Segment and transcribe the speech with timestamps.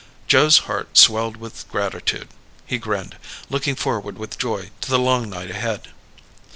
[0.25, 2.29] Joe's heart swelled with gratitude.
[2.65, 3.17] He grinned,
[3.51, 5.89] looking forward with joy to the long night ahead.